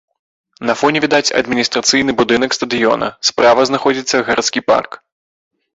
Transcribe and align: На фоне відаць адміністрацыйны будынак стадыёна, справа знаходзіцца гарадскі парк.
На 0.69 0.73
фоне 0.79 1.01
відаць 1.03 1.33
адміністрацыйны 1.41 2.11
будынак 2.23 2.51
стадыёна, 2.59 3.07
справа 3.33 3.61
знаходзіцца 3.73 4.25
гарадскі 4.33 4.69
парк. 4.73 4.91